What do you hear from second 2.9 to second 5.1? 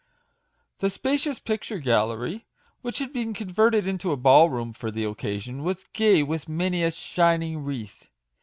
had been converted into a ball room for the